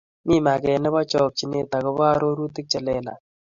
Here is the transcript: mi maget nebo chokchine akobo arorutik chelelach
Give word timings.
mi 0.27 0.37
maget 0.45 0.79
nebo 0.81 0.99
chokchine 1.11 1.59
akobo 1.77 2.01
arorutik 2.11 2.65
chelelach 2.71 3.21